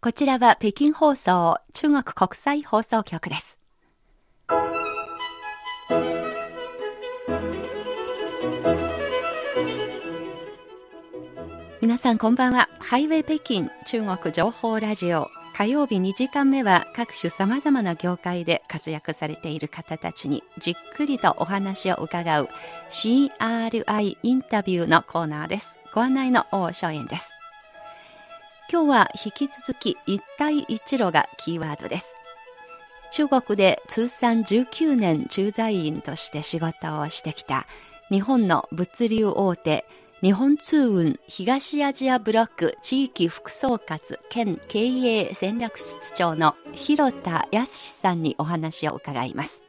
[0.00, 3.58] こちらは北京放送中国国際放送局です。
[11.80, 12.68] 皆さんこんばんは。
[12.78, 22.48] ハイウェイ北京中国情報ラジオ火曜日2時間目は各種様々な業界で活躍されている方たちにじっくりとお話を伺う
[22.88, 25.80] CRI インタビューのコーナーです。
[25.92, 27.37] ご案内の大正円です。
[28.70, 32.14] 今日は引き続き一帯一路がキーワードです。
[33.10, 37.66] 中国で通算19年駐在員として仕事をしてきた
[38.10, 39.86] 日本の物流大手
[40.20, 49.64] 日本通運東アジアブロック地域副総括兼経営戦略室長の広田康さんにお話を伺います。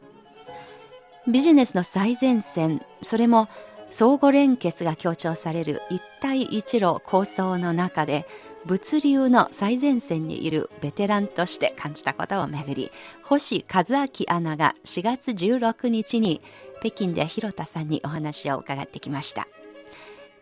[1.25, 3.47] ビジネスの最前線、それも
[3.91, 8.25] 相互連結が強調される一帯一路構想の中で
[8.69, 12.91] 物流の最前線にいるベテランとして感じたことをめぐり
[13.23, 16.39] 星和明アナが4月16日に
[16.79, 19.47] 北京で広田さんにお話を伺ってきました。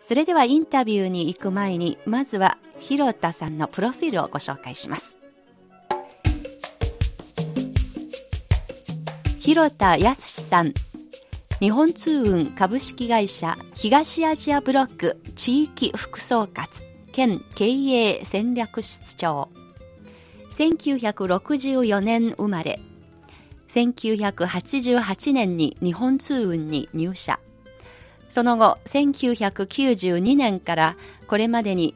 [0.03, 5.17] それではインタビューに行く前に、まずは広田さんのプロフィールをご紹介します。
[9.39, 10.73] 広田康さん、
[11.61, 16.86] 日本通運株式会社東アジアブロック地域副総括
[17.17, 19.49] 兼経営戦略室長。
[20.51, 22.79] 1964年生まれ、
[23.69, 27.39] 1988年に日本通運に入社。
[28.29, 30.95] その後、1992年から
[31.27, 31.95] これまでに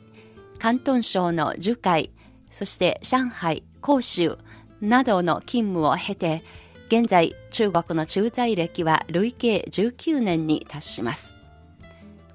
[0.57, 2.09] 広東省の樹海、
[2.49, 4.39] そして上海、広州
[4.81, 6.41] などの勤務を経て、
[6.87, 11.35] 現在中国の駐在歴は累計19年に達します。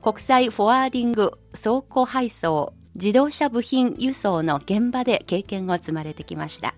[0.07, 6.77] 国際フォワーディング、倉庫配送、自動車部品輸送の現場で経験を積まれてきました。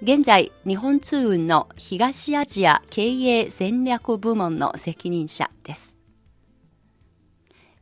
[0.00, 5.98] 現在、日本通運の東アジア経営戦略部門の責任者です。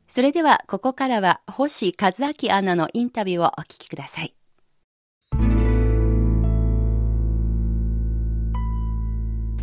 [0.08, 4.34] それではここからは星和明アナのインタビューをお聞きください。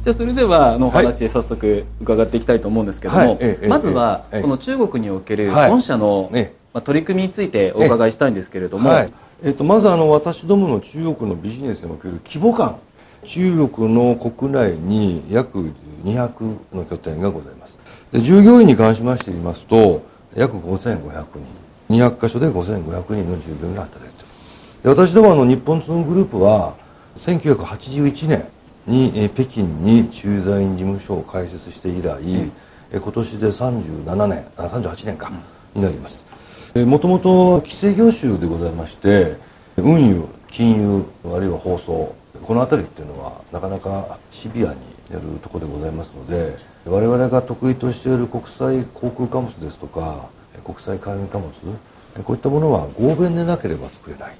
[0.04, 6.30] じゃあそれではあのお話で早速伺っていきたいと思うんですけども、はい、まずはこの中国における本社の、
[6.74, 9.14] まあ、取り組みについてお伺いしたいんですけれども、はい、
[9.44, 12.80] えっと、まずあの私どもの中国のビジネスにおける規模感。
[13.26, 15.74] 中国の国内に約
[16.06, 17.78] 200の拠点がございます。
[18.12, 20.02] で従業員に関しまして言いますと
[20.36, 21.24] 約5500人。
[21.90, 24.32] 200箇所で5500人の従業員が働いている。
[24.84, 26.76] で私どもあの日本通運グループは
[27.18, 28.46] 1981年
[28.88, 32.52] に北京に駐在員事務所を開設して以来、うん、
[32.92, 35.32] 今年で37年あ38年か、
[35.76, 36.26] になります。
[36.86, 39.36] もともと規制業種でございまして
[39.78, 41.06] 運輸金融
[41.36, 44.80] あるいは放送この辺りっていうのはなかなかシビアに
[45.12, 46.56] やるところでございますので
[46.86, 50.30] 我々が得意としている国際航空貨物ですとか
[50.64, 51.52] 国際海運貨物
[52.24, 54.36] こういったものは合弁でなければ作れない。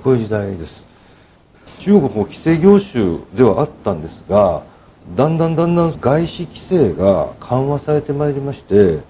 [0.00, 0.86] こういう時代です
[1.78, 4.62] 中国も規制業種ではあったんですが
[5.16, 9.00] だんだんだんだん外資規制が緩和されてまいりまして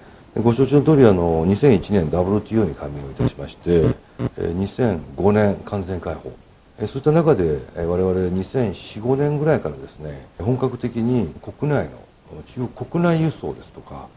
[0.41, 3.95] ご承知の通りあの2001年 WTO に加盟をいたしまして
[4.37, 6.31] 2005年完全開放。
[6.79, 14.07] そういった中で我々2004-5年ぐらいからですね本格的に国内の中国国内輸送ですとか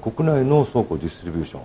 [0.00, 1.60] 国内の倉庫ディストリビューショ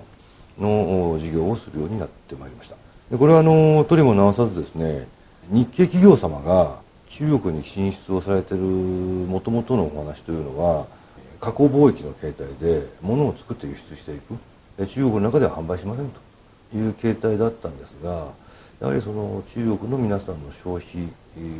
[0.60, 2.76] ンの事業をするようになってまいりました。
[3.10, 5.08] でこれはあのとりも直さずですね
[5.50, 10.88] 日系企業様が中国に進出をされてるもともとのお話というのは
[11.40, 14.38] 加工貿易の形態で物を作って輸出していく。
[14.88, 16.20] 中国の中では販売しませんと。
[16.76, 18.30] いう形態だったんですが
[18.82, 21.08] やはりその中国の皆さんの消費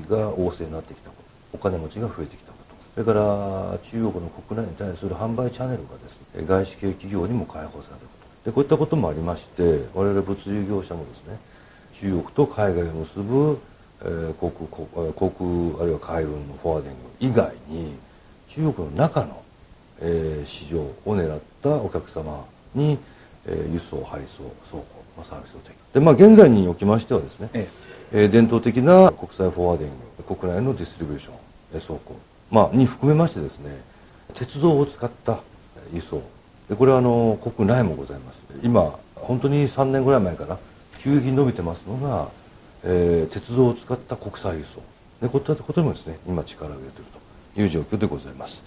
[0.10, 1.16] が旺盛になってきたこ
[1.52, 1.58] と。
[1.58, 2.76] お金持ちが増えてきたこと。
[2.96, 8.08] それから中国の国内に対する販売チャンネルがですね外資系企業にも開放されるこ
[8.44, 8.50] と。
[8.50, 11.38] でこういったこともありまして我々物流業者もですね
[11.94, 13.60] 中国と海外を結ぶ、
[14.06, 17.96] えー、航空航空あるいは海運のフォワーディング以外に
[18.50, 19.42] 中国の中の、
[20.00, 22.46] えー、市場を狙ったお客様
[22.76, 22.98] に、
[23.46, 26.00] えー、輸送配送倉庫のサービスを提供。
[26.00, 27.70] でまあ現在におきましてはですね、え
[28.12, 28.26] え。
[28.26, 29.92] ー、伝統的な国際フォワーディン
[30.28, 31.34] グ国内のディストリビューション、
[31.76, 32.16] え倉庫
[32.52, 33.82] まあ、に含めましてですね
[34.34, 35.40] 鉄道を使った
[35.94, 36.22] 輸送。
[36.70, 38.42] でこれはあの国内もございます。
[38.62, 40.58] 今本当に3年ぐらい前から
[41.00, 42.30] 急激に伸びてますのが、
[42.84, 44.82] えー、鉄道を使った国際輸送。
[45.22, 47.24] でこういったことにもですね今力を入れていると。
[47.56, 48.64] いう状況でございます。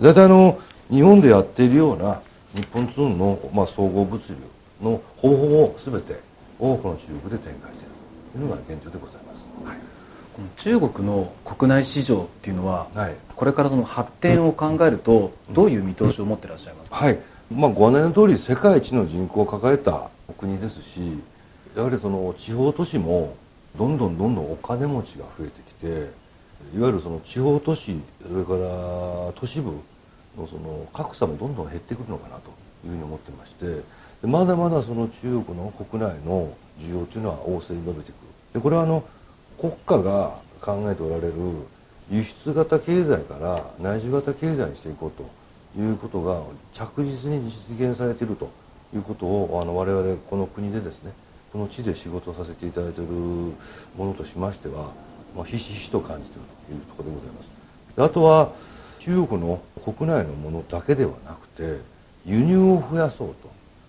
[0.00, 0.58] 大体、あの
[0.90, 2.20] 日本でやっているような
[2.54, 4.34] 日本ツーンの、まあ、総合物流
[4.82, 6.18] のほぼほぼ全て
[6.58, 7.94] をこの中国で展開している。
[8.36, 9.78] いうのが現状でございます、はい、
[10.56, 17.18] 中国の国内市場っていうのは、はい、これからその発展を考えると、どういう見通しを持ってらっしゃいますか、はい。
[17.54, 21.22] まあ、ご案内の通り世界一の人口を抱えた国ですし
[21.76, 23.36] やはりその地方都市も
[23.76, 25.86] どんどんどんどんお金持ちが増えてきて
[26.76, 29.72] いわゆるその地方都市それから都市部
[30.36, 32.50] のその格差もどんどん減ってくるのかなと
[32.84, 33.82] いうふうに思ってまして
[34.26, 38.20] まだまだその中国の国内の需要というのは旺盛に伸びてくる。
[38.54, 39.04] でこれはあの
[39.58, 41.32] 国家が考えておられる
[42.10, 45.24] 輸出型経済から内需型経済にしていこうと
[45.80, 46.42] いうことが
[46.72, 48.50] 着実に実現されていると
[48.94, 51.12] いうことをあの我々この国でですね
[51.54, 53.54] この地で仕事させていただいているも
[54.06, 54.90] のとしましては、
[55.36, 57.48] まあ、ひしひしと感じているというところでございます。
[57.96, 58.50] あとは
[58.98, 61.78] 中国の国内のものだけではなくて
[62.26, 63.34] 輸入を増やそう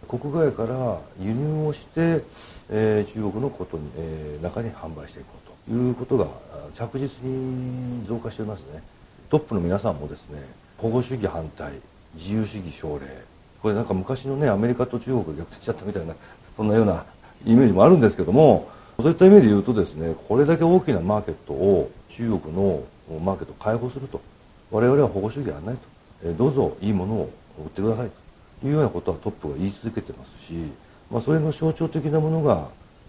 [0.07, 0.17] と。
[0.19, 2.23] 国外から輸入をして、
[2.69, 5.73] えー、中国のことに、えー、中に販売していこうと。
[5.73, 6.27] いうことが
[6.75, 8.83] 着実に増加していますね。
[9.31, 10.39] トップの皆さんもですね
[10.77, 11.73] 保護主義反対
[12.13, 13.07] 自由主義奨励。
[13.63, 16.13] これなんか昔のねアメリカと中国が逆転しちゃったみたいな
[16.55, 17.03] そんなような
[17.45, 22.83] イメージもあるんですけどもそういった意味で言うとですねこれだけ大きなマーケットを中国の
[23.23, 24.21] マーケットを開放すると
[24.71, 25.81] 我々は保護主義はないと、
[26.25, 28.25] えどうぞいいものを売ってくださいと。
[28.67, 30.53] いうようなことはトップが言い続けてますし、
[31.11, 32.67] まあ、それの象徴的なものが、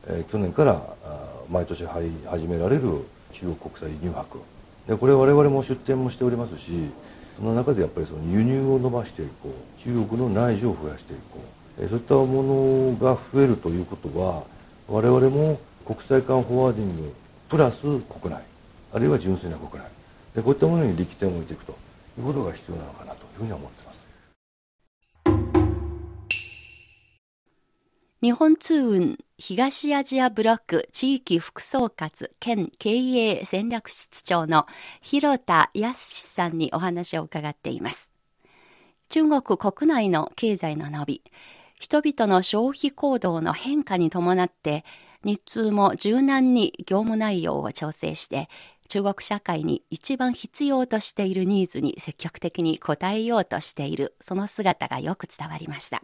[0.08, 0.82] え去年から
[1.50, 2.82] 毎年始められる
[3.32, 4.38] 中国国際輸入博。
[4.86, 6.90] でこれ我々も出展もしておりますし
[7.36, 11.40] その中でやっぱりその輸入を伸ばしていこう中国の内需を増やしていこう、
[11.76, 14.44] そういったものが増えるということは
[14.88, 17.14] 我々も国際間フォワーディング
[17.49, 18.43] プラス国内
[18.93, 19.90] あるいは純粋な国内
[20.34, 21.73] でこういったものに力点を置いていくと
[22.19, 23.96] いうことが必要なのかなというふうに思っています
[28.23, 34.67] 日本通運東アジアブロック地域副総括兼経営戦略室長の
[35.02, 38.11] 広田康さんにお話を伺っています。
[39.11, 41.23] 中国国内の経済の伸び、
[41.78, 44.84] 人々の消費行動の変化に伴って
[45.25, 48.49] 日通も柔軟に業務内容を調整して
[48.88, 56.02] 中国社会に一番必要としているニーズに積極的に応えようとしているその姿がよく伝わりました。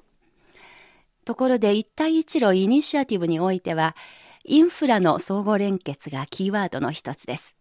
[1.24, 3.94] ところで一帯一路イニシアティブにおいては
[4.44, 7.56] インフラの相互連結がキーワードの一つです。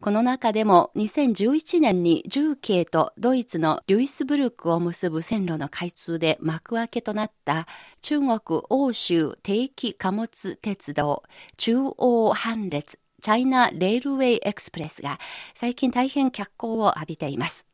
[0.00, 7.66] この中でも2011年に重慶とドイツのリュイスブルクを結ぶ線路の開通で幕開けとなった
[8.00, 8.40] 中国
[8.70, 11.24] 欧州定期貨物鉄道
[11.56, 15.18] 中央半列チャイナ・レールウェイ・エクスプレスが
[15.52, 17.66] 最近大変脚光を浴びています。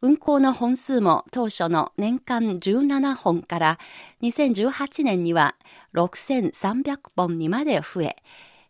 [0.00, 3.78] 運行の本数も当初の年間17本から
[4.22, 5.56] 2018年には
[5.92, 8.16] 6300本にまで増え、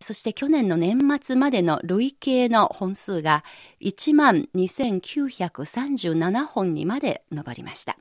[0.00, 3.44] そして去年の年末までの累計の本数が
[3.81, 7.99] 1万2937本にまで上りました。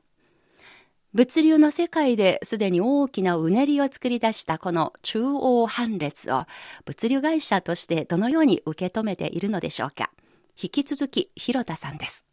[1.12, 6.44] 物流の世界ですでに大きなうねりを作り出したこの中央半列を
[6.84, 10.12] 物流会社としてどのように受け止めているのでしょうか
[10.62, 12.26] 引き続き廣田さんです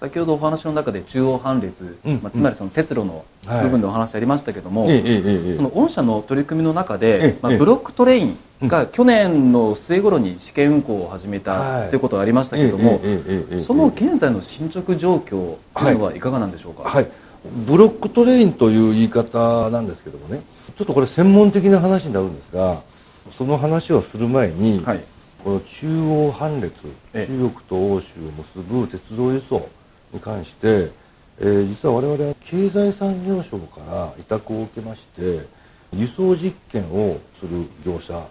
[0.00, 11.98] 先ほどお話の中で中欧班列、うん、まあ、つまりその鉄路の部分でお話ありましたけども、はい、その御社の取り組みの中で、まあ、ブロックトレインが去年の末頃に試験運行を始めたとい。
[11.98, 13.00] うことがありましたけれども、
[13.66, 17.06] その現在の進捗状況というのはいかがなんでしょうか、はい、
[17.66, 20.42] ブロックトレインという言い方なんですけどもね。
[20.76, 22.82] ちょっとこれ専門的な話になるんですが
[23.32, 25.04] その話をする前に、はい、
[25.42, 26.72] この中央半列
[27.12, 29.68] 中国と欧州を結ぶ鉄道輸送
[30.12, 30.90] に関して、
[31.40, 35.46] えー、実は我々は経済産業省から委託を受けまして
[35.92, 38.26] 輸送実験をする業者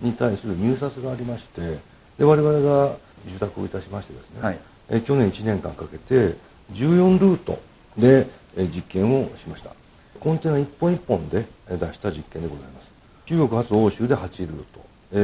[0.00, 1.78] に対する入札がありまして
[2.18, 2.96] で我々が
[3.26, 4.58] 受託をいたしましてですね、はい、
[4.88, 6.36] えー、去年1年間かけて
[6.72, 7.58] 14ルート
[7.96, 9.70] で実験をしました。
[10.18, 12.92] コンテナ一本一本で試した実験でございます。
[13.24, 14.64] 中国発欧州で8ルー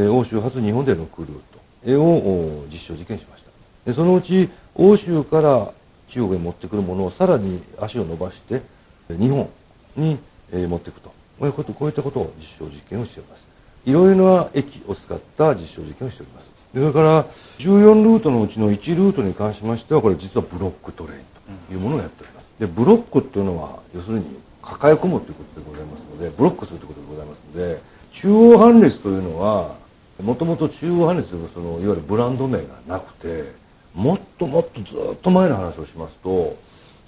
[0.08, 0.16] ト。
[0.16, 1.56] 欧州発日本で6ルート。
[1.94, 3.50] を実証実験しました。
[3.84, 5.72] でそのうち欧州から
[6.08, 8.62] 中国に持ってくるものをさらに足を伸ばして
[9.08, 9.48] 日本
[9.96, 10.18] に
[10.52, 13.46] 持っていくとこういったことを実証実験をしております。
[13.84, 16.50] いろいろな駅を使った実証実験をしております。
[16.75, 17.25] それから
[17.58, 21.20] 14ルートのうちの1ルートに関しましてはこれ実はブロックトレイン
[21.68, 22.50] というものをやっております。
[22.58, 27.80] でブロックっていうのは要するに抱え込むということでございますのでブロックするということでございますので
[28.12, 29.75] 中央半列というのは
[30.22, 33.52] もともと中央半列というそのいわゆるブランド名がなくて
[33.96, 36.56] もっともっとずっと前の話をしますと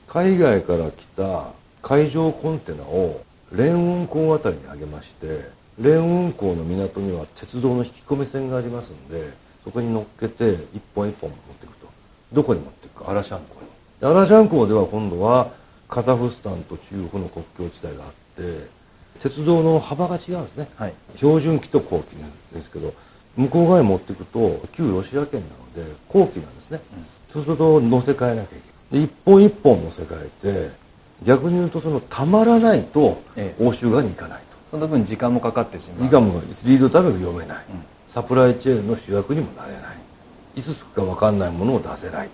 [0.06, 1.50] 海外から来た
[1.82, 3.20] 海上コンテナを
[3.52, 9.30] 連運港あたりに上げましてレーン運航の港には鉄道の引き込み線がありますんで
[9.62, 11.88] そこに乗っけて一本一本持っていくと。
[12.32, 13.10] どこに持っていくか。
[13.10, 14.16] アラシャン港に。
[14.16, 15.50] アラシャン港では今度は
[15.88, 18.66] カザフスタンと中国の国境地帯があって
[19.20, 22.14] 鉄道の幅が違うんですね、はい、標準機と後期
[22.54, 22.94] ですけど
[23.38, 25.46] 向こう側に持っていくと旧ロシア圏な
[25.80, 29.00] ので後期なんですね、うん、そうすると乗せ替えなきゃいけない。
[29.00, 30.70] で一本一本乗せ替えて
[31.22, 33.22] 逆に言うとそのたまらないと
[33.58, 36.02] 欧州側に行かないと、その分時間もかかってしまう。
[36.04, 39.80] 時間もリードタイムが読めない、うん、サプライチェーンの主役にもなれない。
[40.56, 42.26] いつつくか分かんないものを出せない。
[42.26, 42.30] っ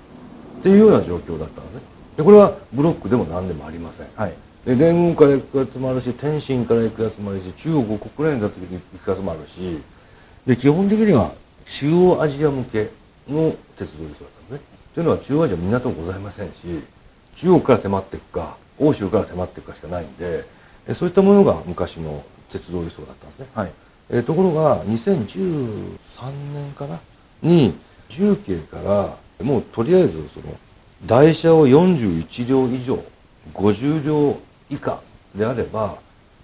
[0.63, 1.81] ていうような状況だったんですね。
[2.17, 4.35] でこれはブロックでも何でもありません、はい、
[4.65, 9.81] で連軍から行くやつもあるし天津から行くやつもあるし中国国内に立つに行くやつもあるし
[10.47, 11.33] で基本的には
[11.67, 12.91] 中央アジア向け
[13.29, 14.61] の鉄道輸送だったんですね。
[14.95, 16.83] というのは中央アジア港ございませんし
[17.37, 20.45] 中国から迫っていくか欧州から迫っていくかしかないんで
[20.95, 23.73] そういったものが昔の鉄道輸送だったんですね、はい、
[24.11, 25.99] えー、ところが2013
[26.53, 27.01] 年かな？
[27.43, 27.75] に
[28.09, 30.47] 重慶からもうとりあえずその
[31.07, 33.03] 台車を41両以上
[33.53, 34.39] 50両
[34.71, 35.01] 以下
[35.35, 35.97] であれば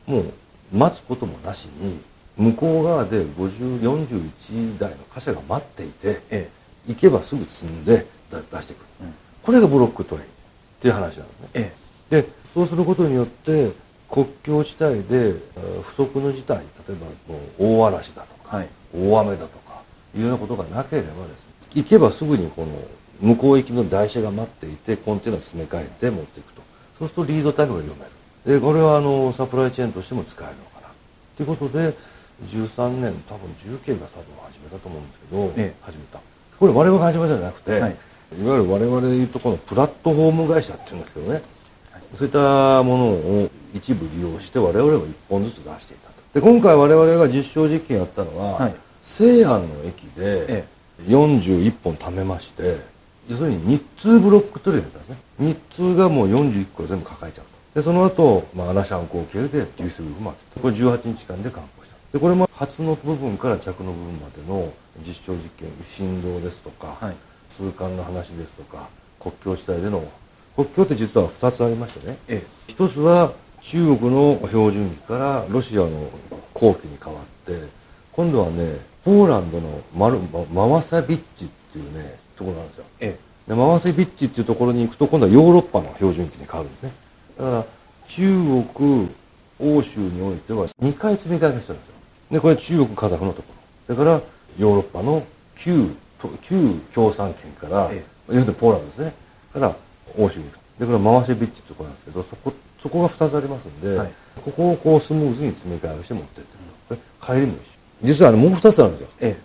[0.06, 0.32] もう
[0.72, 2.00] 待つこともなしに
[2.36, 6.48] 向こう側で5041台の貨車が待っていて、え
[6.88, 10.30] え、行けばすぐ積んで出してくる、うん、これがブロックトレインっ
[10.80, 11.74] ていう話なんですね、え
[12.10, 13.72] え、でそうすることによって
[14.08, 15.34] 国境地帯で
[15.82, 16.58] 不測の事態
[16.88, 19.82] 例えば大嵐だとか、はい、大雨だとか
[20.14, 22.68] いうようなことがなければですね行けばすぐにこの
[23.20, 26.62] 向こう行きの台車が待っていてコンテナ詰め替えて持っていくと。
[26.98, 28.60] そうするとリードタイムが読める。
[28.60, 30.88] でこれはあのサプライチェーンとしても使えるのかな。
[31.36, 31.94] ということで
[32.46, 36.20] 13年多分重慶が多分始めたと思うんですけど、ええ、始めた。
[36.58, 41.42] これ我々が始めたんじゃなくて、はい、いわゆる我々でいうとこのプラットフォーム会社っていうんですけどね、はい、
[42.14, 46.14] そういったものを一部利用して我々は1本ずつ出していたと。
[46.34, 50.64] で今回我々が実証実験やったのは、はい、西安の駅で
[51.06, 52.78] 41本貯めまして、
[53.28, 55.16] 要するに日通ブロックトレイだったんですね。
[55.38, 57.44] 日通がもう41個全部抱えちゃう
[57.74, 57.80] と。
[57.80, 61.62] でその後、まあ、アナシャン航系でデュースブルフマってこれ18日間で完
[62.12, 64.72] でこれも発の部分から着の部分までの
[65.06, 67.16] 実証実験振動ですとか、はい、
[67.56, 68.88] 通関の話ですとか
[69.20, 70.02] 国境地帯での
[70.56, 76.10] 国境って実は2つありましてね、ええ、1つは中国の標準機からロシアの
[76.54, 77.68] 後期に変わって
[78.12, 80.18] 今度はねポーランドのマル
[80.52, 86.92] ママサビッチっていうねところなんですよ、ええ、でママサビッチっていうところに行くと今度はヨーロッパの標準機に変わるんですね。
[87.38, 87.64] だから
[88.08, 89.08] 中国
[89.60, 91.99] 欧州においては2回積み替えが必要なんですよ
[92.30, 93.52] でこれ中国カザフのとこ。
[93.88, 94.20] ろだから
[94.58, 95.24] ヨーロッパの
[95.56, 95.90] 旧
[96.42, 99.14] 旧共産圏から、ええ、要するにポーランドですね。
[99.52, 99.74] から
[100.16, 100.60] 欧州に行く。
[100.78, 106.52] でこれママシェビッチってところなんですけどそこそこが2つありますんで、はい、ここをこうスムーズに詰め替えをして持ってって。
[106.52, 106.58] る
[106.88, 106.94] こ
[107.30, 107.80] れ帰りも一緒。
[108.02, 109.36] 実はあのもう2つあるんですよ、え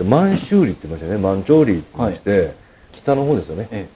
[0.00, 1.18] え、満州里って言いましたね。
[1.18, 2.54] 満潮里って言いまして、はい、
[2.92, 3.88] 北の方ですよね、え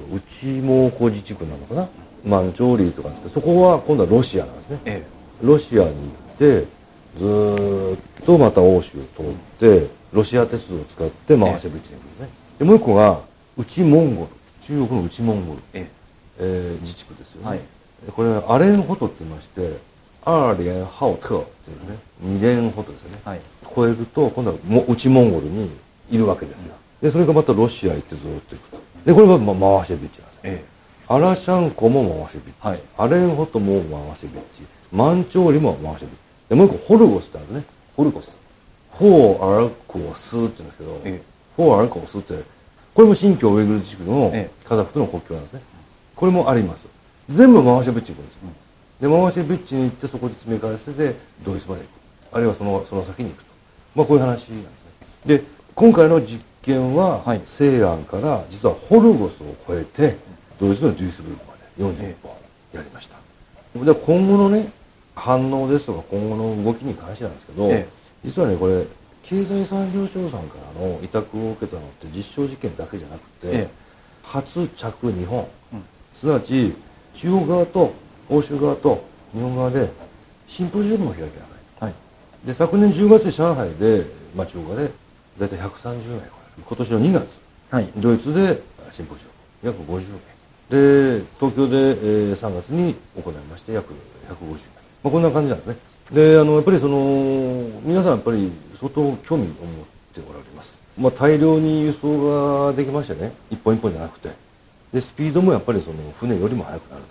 [0.00, 1.88] え、内蒙古自治区なのかな。
[2.24, 5.06] 満潮里とかってそこは今度はロシアなんですね、え
[5.42, 5.92] え、ロシアに行
[6.34, 6.66] って
[7.16, 9.24] ずっとまた欧州を通っ
[9.58, 12.28] てロシア鉄道を使って回せぶちに行くんですね。
[12.58, 13.20] でもう一個が
[13.56, 14.28] 内モンゴル
[14.60, 15.98] 中国の内モンゴル、ええ。
[16.38, 17.60] ー、自治区ですよね、はい、
[18.12, 19.76] これアレンホトって言いまして
[20.24, 23.40] アーレンハオトっていうね二連ホトですよね、はい、
[23.74, 25.70] 超えると今度はも内モンゴルに
[26.10, 28.80] いるわけですよ、でそれがまたロシア行ってずっと行くと。
[29.04, 30.64] でこれは、まあ、回しビッチなんですよ、ええ、
[31.08, 34.62] アラシャンコも回しビッチ、はい、アレンホトも回しビッチ
[34.92, 36.16] マンチョーリも回しビッチ
[36.48, 37.64] でもう一個ホルゴスってあるね。
[37.96, 38.36] ホルゴス。
[38.98, 41.22] フォーアルコスって言うんですけど、ええ、
[41.56, 42.42] フォーアルコスって
[42.94, 44.32] これも新疆ウイグル地区の
[44.64, 45.62] カザフとの国境なんですね、
[46.16, 46.86] これもあります。
[47.28, 48.36] 全部回しビッチに行くんです。
[48.36, 51.14] よ、で回しビッチに行ってそこで詰め替えせて
[51.44, 51.90] ドイツまで行く。
[52.32, 53.50] あるいはそのその先に行くと。
[53.94, 54.52] まあこういう話なんです
[55.26, 55.36] ね。
[55.38, 60.16] で今回の実験は、はい、西安から実はホルゴスを超えて
[60.58, 62.32] ドイツのデュースブルクまで41本
[62.72, 63.16] やりました、
[63.84, 64.72] で今後のね
[65.18, 67.88] 反応ですとか今後の動きに関してなんですけど、ええ、
[68.24, 68.84] 実はねこれ
[69.22, 73.68] 経済産業省さんからの委託を受けたのって実証実験だけじゃなくて、ええ、
[74.22, 75.82] 初着日本、うん、
[76.14, 76.74] すなわち
[77.14, 77.92] 中国側と
[78.30, 79.90] 欧州側と日本側で
[80.46, 84.90] シンポジウムを開きなさい、はい、で昨年10月上海で、まあ、中国側で
[85.38, 86.22] 大体130名
[86.64, 87.26] 今年の2月、
[87.70, 89.38] はい、ドイツでシンポジウム。
[89.62, 91.18] 約50名。
[91.18, 93.94] で東京で、えー、3月に行いまして約
[94.28, 94.77] 150名
[95.08, 95.76] まあ、こんな感じなんですね。
[96.12, 96.98] であのやっぱりその
[97.82, 99.46] 皆さんやっぱり相当興味を持っ
[100.14, 104.30] ておられます、まあ、大量に輸送ができましてね一本一本じゃなくて。
[104.92, 107.08] でスピードもやっぱりその船よりも速くなると。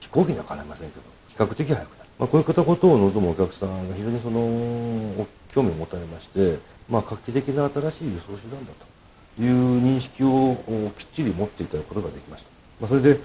[0.00, 2.10] 飛行機にはかないませんけど比較的速くなる。
[2.18, 8.90] まあ、こういったことを望むお客さんが非常にその興味を持たれまして、まあ、画期的な新しい輸送手段だと。
[9.38, 10.56] いう認識を
[10.98, 13.20] きっちり持っていただくことができました、まあ、それで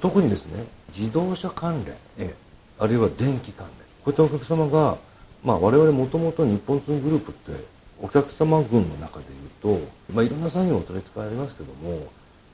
[0.00, 0.64] 特にですね
[0.96, 2.34] 自動車関連、ええ、
[2.80, 3.86] あるいは電気関連。
[4.02, 4.96] こういったお客様が、
[5.44, 7.52] まあ、我々もともと日本ツーグループって
[8.00, 9.78] お客様群の中でいうと、
[10.12, 12.08] まあ、いろんな産業を取り扱いありますけども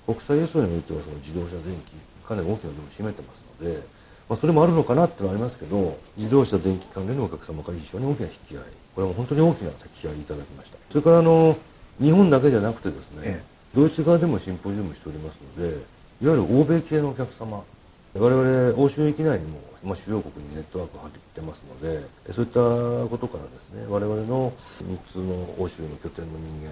[0.04, 1.94] 国際輸送においてはその自動車電気
[2.26, 3.96] かなり大きな部分を占めてますので
[4.28, 8.62] まあ、それもあるのかなってのはありますけど自動車電気関連のお客様から非常に大きな引き合い。
[8.96, 10.78] これは本当に大きな引き合いいただきました。
[10.90, 11.56] それからあの
[12.00, 15.76] 日本だけじゃなくてですね、ええ、ドイツ側でもシンポジウムしておりますので
[16.22, 17.62] いわゆる欧米系のお客様
[18.18, 22.60] 我々欧州域内にも、まあ、主要国にネットワークを張ってますのでそういった
[23.08, 24.52] ことからですね我々の
[24.82, 26.68] 3つの欧州の拠点の人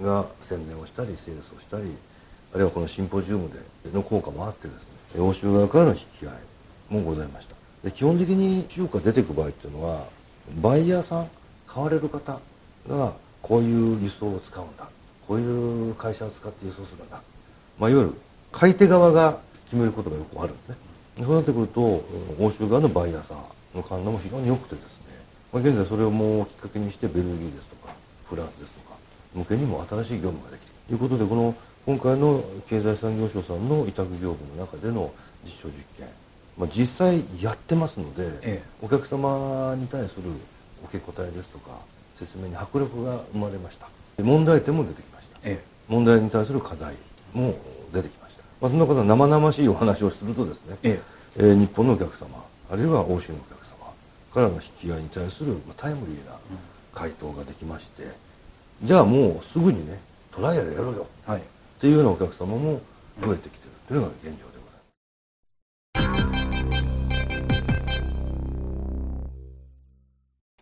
[0.00, 1.84] 間が宣伝をしたりセールスをしたり
[2.54, 7.54] あるいはこのシンポジウムでの効果もあってですね欧州側からの引き合いもございました。
[7.84, 10.04] で基本的に中華出てく場合っていうのは
[10.60, 11.28] バイヤーさん
[11.66, 12.38] 買われる方
[12.88, 14.88] がこういう輸送を使うんだ
[15.26, 17.20] こういう会社を使って輸送するんだ、
[17.78, 18.14] まあ、いわゆる
[18.52, 20.76] 買い手側が決めることがよくあるんですね。
[21.18, 22.02] そうなってくると
[22.40, 24.90] 欧州側のバイヤーさんの勘断も非常に良くてですね、
[25.52, 28.96] まあ、現在それをもうきっかけにしてベルギーですとかフランスですとか
[29.34, 30.72] 向けにも新しい業務ができる。
[30.88, 31.54] ということでこの
[31.84, 35.12] 今回の経済産業省さんの委託業務の中での
[35.44, 36.08] 実証実験。
[36.56, 40.30] まあ、実際やってますので、ええ、お客様に対する
[40.84, 41.70] 受け答えですとか
[42.14, 43.88] 説明に迫力が生まれました。
[44.22, 46.94] 問題点も出てきました、え、問題に対する課題
[47.32, 47.54] も
[47.92, 48.21] 出てきました、
[48.62, 51.02] まあ、そんなことは生々しいお話をするとですね、え
[51.36, 51.54] え。
[51.56, 53.92] 日本のお客様あるいは欧州のお客様
[54.32, 56.36] からの引き合いに対するタイムリーな
[56.94, 58.04] 回答ができまして、
[58.84, 60.00] じゃあもうすぐにね
[60.30, 61.42] トライアルやろうよ、はい、っ
[61.80, 62.80] ていうようなお客様も
[63.20, 63.72] 増えてきてる。
[63.88, 64.52] というのが現状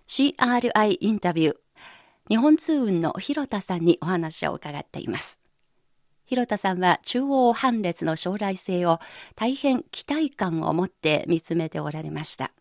[0.09, 1.57] CRI インタビュー。
[2.29, 5.40] 日本通運の広田さんにお話を伺っています
[6.31, 9.01] 広田さんは中央半列の将来性を
[9.35, 12.53] 大変期待感を持って見つめておられました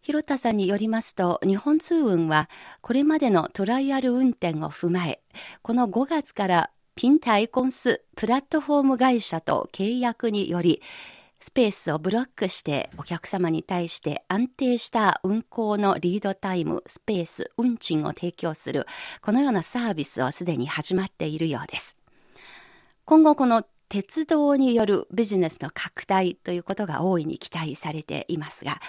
[0.00, 2.48] 広田さんによりますと日本通運は
[2.80, 5.20] これまでのトライアル運転を踏まえ
[5.60, 10.80] この5月からピンタイコンスプラットフォーム会社と契約により
[11.38, 18.86] スペースをブロックしてお客様に対して安定した運行のリードタイム、スペース、運賃を提供する、
[19.20, 21.98] このようなサービスはすでに始まっているようです。
[23.08, 28.80] 今後この鉄道によるビジネスの拡大ということが大いに期待されていますが、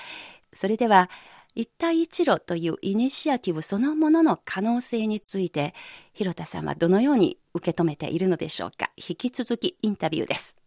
[0.54, 1.12] それでは
[1.54, 5.76] 一帯一路というイニシアティブそのものの可能性について、
[6.14, 8.90] 広田さんはどのように受け止めているのでしょうか。
[8.98, 10.58] 引き続きインタビューです。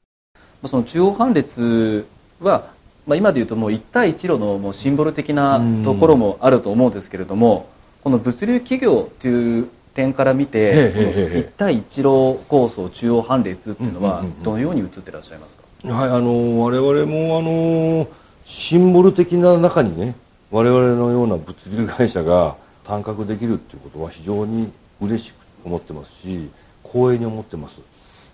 [0.65, 2.07] その中央班列
[2.41, 2.71] は、
[3.05, 7.69] まあ、今でいうともう一帯一路のもうシンボル的なところもあると思うんですけれども
[8.05, 15.63] この物流企業という点から見て一帯一路構想中央班列っていうのはどのように映ってらっしゃいますか、
[15.95, 18.09] はいあの我々もあの
[18.45, 20.15] シンボル的な中にね
[20.51, 26.51] 我々のような物流会社が単価できるっていうことは非常に嬉しく思ってますし
[26.85, 27.81] 光栄に思ってます。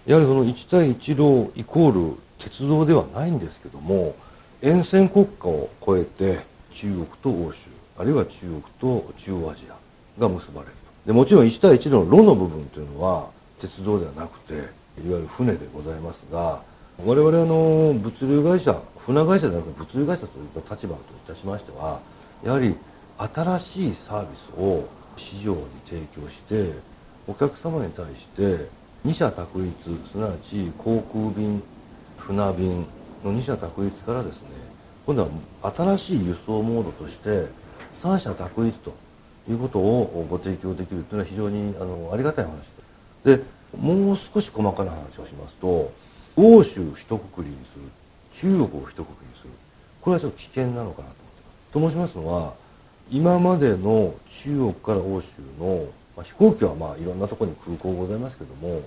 [0.07, 4.15] やはりその1対1路イコール鉄道ではないんですけども
[4.63, 6.41] 沿線国家を越えて
[6.73, 10.73] 中国と欧州あるいは中国と中央アジアが結ばれる
[11.07, 16.61] でもちろん1対1の路の部分というのは鉄道ではなくていわゆる船でございますが
[17.05, 22.01] 我々の物流会社船会社ではなくて物流会社といった立場といたしましては
[22.45, 22.75] やはり
[23.19, 26.73] 新しいサービスを市場に提供して
[27.29, 28.69] お客様に対して
[29.05, 29.75] 二者択一
[30.09, 31.63] すなわち航空便
[32.19, 32.85] 船便
[33.25, 34.49] の二者択一からですね
[35.07, 35.31] 今度
[35.63, 37.47] は新しい輸送モードとして
[37.95, 38.93] 三者択一と
[39.49, 42.73] いうことをご提供できるというのは非常にあのありがたい話
[43.25, 43.43] で
[43.79, 45.93] もう少し細かな話をしますと
[46.37, 49.07] 欧州一括りにする中国を一括りに
[49.41, 49.51] する。
[50.01, 52.07] これはちょっと危険なのかなと思ってます。
[52.07, 52.55] と申しますのは
[53.11, 55.29] 今までの中国から欧州
[55.59, 58.81] のまあ、飛行機はまあいろんなところに空港ございますけども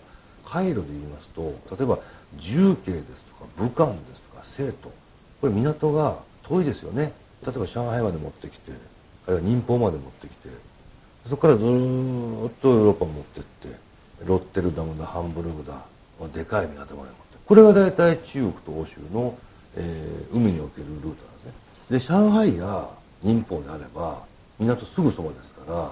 [0.43, 1.99] 回路で言いますと例えば
[2.37, 3.03] 重慶です
[3.37, 4.91] とか武漢ですとか成都。
[5.39, 7.13] これ港が遠いですよね。
[7.45, 8.71] 例えば上海まで持ってきて
[9.29, 10.49] あるいは寧波まで持ってきて
[11.27, 13.77] そこからずっとヨーロッパ持ってって
[14.25, 15.85] ロッテルダムだハンブルグだ
[16.33, 19.37] でかい港まで持ってこれが大体中国と欧州の、
[19.75, 21.53] えー、海におけるルートなんですね。
[21.91, 22.89] で上海や
[23.23, 24.23] 寧波であれば
[24.57, 25.91] 港すぐそばですから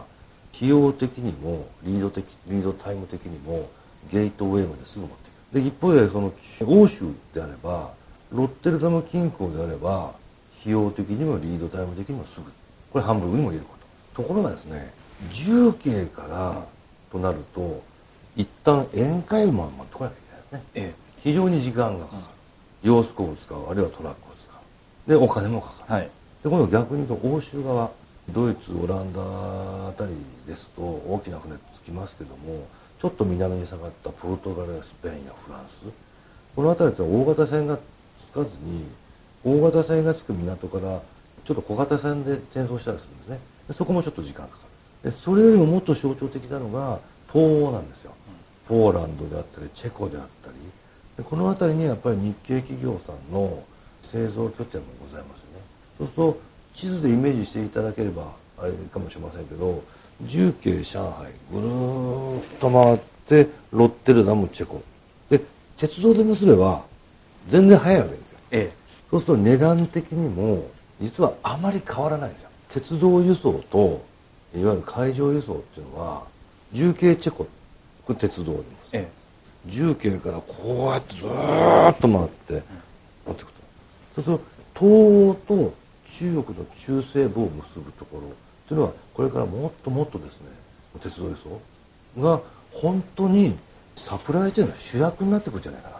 [0.56, 3.70] 費用的にもリード的リードタイム的にも
[4.12, 5.10] ゲートウェイまですぐ持っ
[5.52, 5.64] ていく。
[5.64, 6.34] で一方でその
[6.66, 7.92] 欧州であれば
[8.32, 10.14] ロッテルダム近郊であれば
[10.60, 12.52] 費用的にもリードタイム的にもすぐ。
[12.98, 13.76] これハンブルグにも言えるこ
[14.16, 14.24] と。
[14.24, 14.92] ところがですね
[15.32, 16.66] 重慶から
[17.12, 17.84] となると
[18.36, 24.52] 一旦宴会部まで取らなきゃいけないですね、ええ、非常に時間がかかる、様子工を使うあるいはトラックを使
[25.08, 25.10] う。
[25.10, 26.10] でお金もかかる、はい、
[26.44, 27.92] で今度逆に言うと欧州側
[28.34, 30.14] ドイツオランダあたり
[30.48, 32.66] ですと大きな船つきますけども
[33.00, 35.86] ちょっと南に下がったポルトガルやスペインやフランス。
[36.56, 37.78] この辺りって大型船が
[38.26, 38.88] つかずに
[39.44, 41.00] 大型船がつく港から
[41.48, 43.40] ちょっと小型船で戦争したりするんですね。
[43.70, 44.64] でそこもちょっと時間かか
[45.06, 45.12] る。
[45.12, 47.00] でそれよりももっと象徴的なのが
[47.32, 48.12] 東欧なんですよ。
[48.68, 50.56] ポーランドであったりチェコであったり。
[51.16, 53.64] でこの辺りにやっぱり日系企業さんの
[54.04, 55.62] 製造拠点もございますよね。
[56.00, 56.40] そうすると
[56.74, 59.82] 地図でイメージしていただければあれかもしれませんけど
[60.24, 64.84] 重慶上海ぐるーっと回ってロッテルダムチェコ。
[65.30, 65.42] で
[65.78, 66.84] 鉄道で結べば
[67.48, 68.76] 全然早いわけですよ、ええ、
[69.10, 70.70] そうすると値段的にも
[71.02, 72.50] 実はあまり変わらないんですよ。
[72.70, 74.04] 鉄道輸送と
[74.56, 76.24] いわゆる海上輸送っていうのは
[76.72, 77.48] 重慶チェコ
[78.06, 82.64] これ鉄道でます、ええ、重慶からこうやってずーっと回って
[83.26, 83.52] 持っていく
[84.16, 84.44] とそうすると
[84.80, 84.90] 東
[85.30, 85.74] 欧と
[86.14, 88.24] 中国の中西部を結ぶところ
[88.68, 90.48] というのはこれからもっともっとですね
[91.00, 91.62] 鉄道輸送
[92.22, 93.58] が本当に
[93.96, 95.96] サプライチェーンの主役になってくるんじゃないかな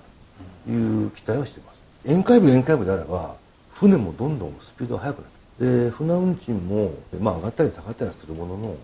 [0.66, 1.78] という期待をしています。
[2.06, 3.36] 宴会部宴会部であれば
[3.80, 5.24] 船もどんどんスピードが速くな
[5.60, 8.76] るで船運賃も、まあ、上がったり下がったりするものの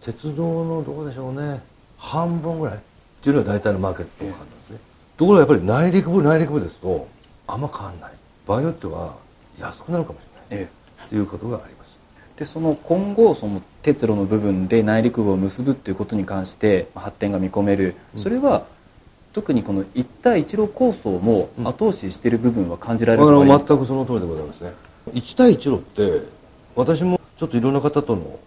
[0.00, 1.60] 鉄道のどうでしょうね
[1.98, 2.80] 半分ぐらいっ
[3.22, 4.78] ていうのが大体のマーケット感なんですね。
[5.18, 7.06] ところがやっぱり内陸部内陸部ですと
[7.46, 8.12] あんま変わんない。
[8.46, 9.14] 場合によっては
[9.60, 10.70] 安くなるかもしれない、え
[11.02, 11.94] え、っていうことがあります。
[12.36, 17.94] でその今後その鉄路の部分で内陸部を結ぶっていうことに関して発展が見込める。
[18.16, 18.64] それは、
[19.32, 24.72] 特にこの一帯一路構想も後押ししている部分は感じられるうん、全くその通りでございますね。
[25.12, 26.22] 一帯一路って
[26.74, 28.38] 私もちょっといろんな方との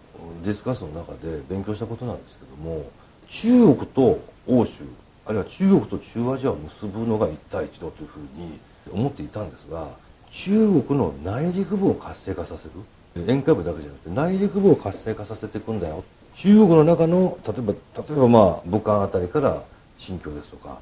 [0.44, 2.84] ディスカッションの中で勉強したことなんですけども
[3.28, 4.84] 中国と欧州
[5.26, 8.58] あるいは中国と中アジアを結ぶのが一帯一路というふうに
[8.92, 9.88] 思っていたんですが
[10.30, 12.70] 中国の内陸部を活性化させる。
[13.16, 16.02] 沿海部だけじゃなくて内陸部を活性化させていくんだよ。
[16.34, 17.78] 中国の中の例えば例
[18.10, 19.62] えばまあ武漢あたりから
[20.04, 20.78] 新疆ですとか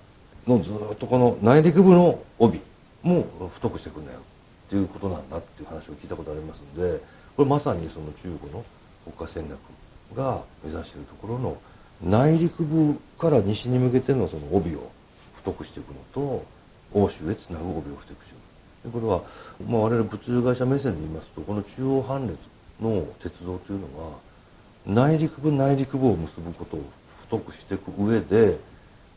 [0.47, 2.61] のずっとこの内陸部の帯
[3.03, 4.19] も太くしてくんだよ。
[4.19, 4.23] っ
[4.69, 6.99] ていうことなんだっていう話を聞いたことありますんで
[7.37, 8.65] これまさにその中国の
[9.05, 9.59] 国家戦略
[10.17, 11.59] が目指しているところの
[12.03, 14.91] 内陸部から西に向けてのその帯を
[15.37, 16.45] 太くしていくのと
[16.95, 18.35] 欧州へつなぐ帯を太くして
[18.89, 18.93] いく。
[18.93, 19.23] これは、
[19.69, 22.39] まあ、我々物流会社目線で言いますとこの中央半列
[22.81, 24.19] の鉄道というのは
[24.87, 26.85] 内陸部内陸部を結ぶことを
[27.21, 28.59] 太くしていく上で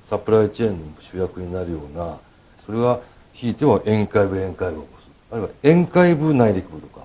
[0.05, 2.17] サプライチェーンの主役になるような
[2.65, 3.01] それは
[3.33, 5.09] ひいては宴会部宴会部を起こす。
[5.31, 7.01] あるいは宴会部内陸部とか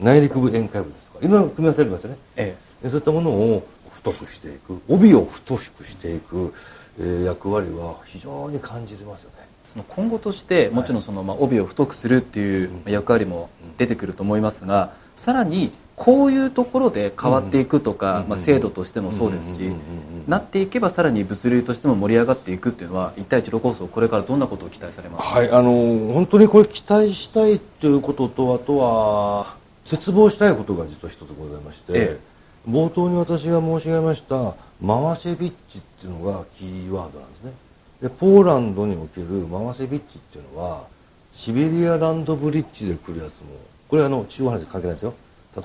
[0.00, 6.54] 内陸部宴会部ですとかいろんな組み合わせありますよね、ええ、そういったものを太くしていく帯を太くしていく、
[6.98, 9.36] えー、役割は非常に感じてますよね。
[9.72, 19.72] その今後としてもちろんその、まあ、帯を太くするっていう役割も出てくると思いますが、さらにこういうところで変わっていくとか、まあ、制度としてもそうですし
[20.26, 25.28] なっていけばさらに物流としても盛り上がっていくっていうのは一帯一路構想これからどんなことを期待されます？
[25.28, 25.70] か、はい、あの
[26.12, 32.20] 本当にこれ期待したいということとあとは切望したいことが実は一つございまして、え
[32.66, 37.52] え、冒頭に私が申し上げましたマワシェビッチっていうのがキーワードなんですね。
[38.02, 40.86] でポーランドにおけるマワシェビッチっていうのは
[41.32, 43.46] シベリアランドブリッジで来るやつも
[43.88, 45.14] これあの中央話関係ないですよ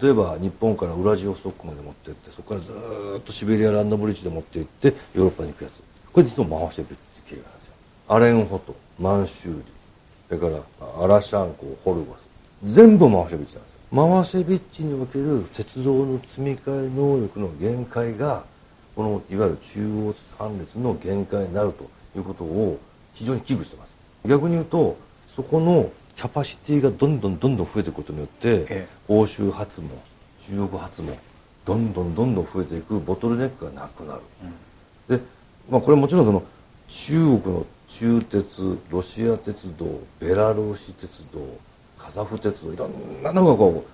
[0.02, 2.72] 例えば日本からウラジオストックまで持ってってそこからず
[3.18, 5.82] っとシベリアランドブリッジで持って行ってヨーロッパに行くやつ。
[6.14, 6.88] これ実は回してる
[7.28, 7.74] 経緯なんですよ。
[8.08, 9.64] アレンホト満州里
[10.28, 13.80] それからアラシャンコホルゴス全部回しビッチなんですよ。
[13.96, 18.44] 回しビッチにおける鉄道の積み替え能力の限界が
[18.96, 22.78] このいわゆる中央半列の限界になるということを
[23.14, 23.90] 非常に危惧してます。
[24.28, 24.98] 逆に言うと
[25.36, 29.88] そこのキャパシティがどんどんどんどん増えていくことによって、ええ、欧州発も
[30.42, 31.18] 中国発も
[31.64, 34.22] どんどんどんどん増えていくボトルネックがなくなる、
[35.10, 35.24] うん、で、
[35.70, 36.44] まあ、これもちろんその
[36.90, 39.86] 中国の中鉄ロシア鉄道
[40.20, 41.40] ベラルーシ鉄道
[41.98, 43.86] カザフ鉄道いろんなのがこ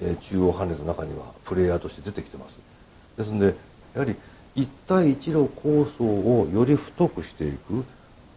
[0.00, 2.60] う、えー、中央半列の中にはプレイヤーとして出てきてます。
[3.18, 3.56] ですので
[3.94, 4.14] やはり
[4.54, 7.84] 一帯一路構想をより太くしていく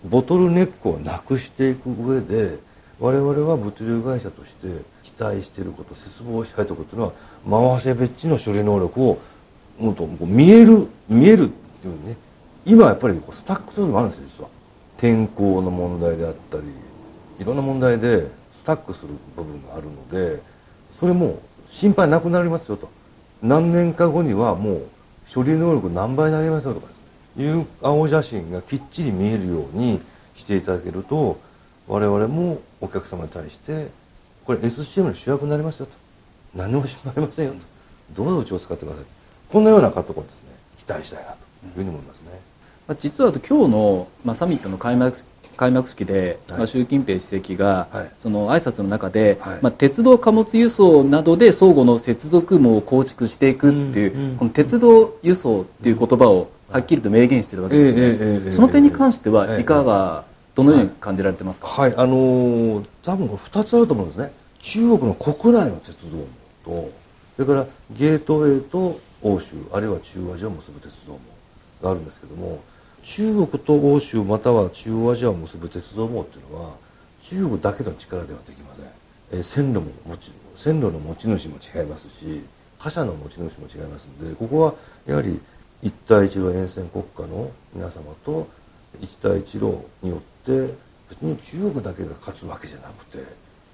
[0.04, 2.58] ボトルネックをなくしていく上で
[3.00, 4.68] 我々は物流会社として
[5.04, 7.00] 期待していること切望したいところという
[7.52, 9.20] のは回せべっちの処理能力を
[9.80, 12.16] もっと見える見えるっていうね
[12.66, 14.26] 今やっぱりスタックするのもあるんですよ。
[14.28, 14.50] 実は
[14.98, 16.64] 天候の問題であったり
[17.40, 20.42] いろんな問題でスタックする部分があるので
[21.00, 22.90] それも心配なくなりますよと。
[23.42, 24.88] 何年か後にはもう
[25.32, 26.98] 処理能力何倍になりますよとかです
[27.36, 27.44] ね。
[27.44, 30.02] いう青写真がきっちり見えるように
[30.36, 31.38] していただけると
[31.88, 33.88] 我々もお客様に対して
[34.46, 35.92] これ SCM の主役になりますよと。
[36.56, 37.60] 何も心配ありませんよと。
[38.24, 39.06] どうぞうちを使ってください。
[39.52, 40.50] こんなようなところですね。
[40.78, 41.46] 期待したいなと。
[41.66, 42.40] いうふうに思いますね、
[42.88, 45.18] まあ、実は今日の、まあ、サミットの開幕
[45.58, 64.32] 開幕式で、はい、まあ、習近平主席が、はい、その挨拶の中で、はい、まあ、鉄道貨物輸送などで相互の接続網を構築していくっていう、うんうん、この鉄道輸送っていう言葉をはっきりと明言してるわけですね、その点に関してはいかが、どのように感じられてますか、はい、あのー、多分これ2つあると思うんですね。
[64.60, 66.28] 中国の国内の鉄道網
[66.64, 66.92] と
[67.36, 71.20] それからゲートウェイと欧州あるいは中央アジアを結ぶ鉄道網
[71.84, 72.64] があるんですけども
[73.04, 76.72] 中国と欧州または中央アジアを結ぶ鉄道網っていうのは
[77.22, 78.86] 中国だけの力ではできません、
[79.34, 82.44] えー、線路も持ち線路の持ち主も違いますし
[82.80, 84.74] 貨車の持ち主も違いますのでここは
[85.06, 85.40] やはり
[85.84, 88.48] 一帯一路沿線国家の皆様と
[89.00, 93.20] 一帯一路によって別に中国だけが勝つわけじゃなくて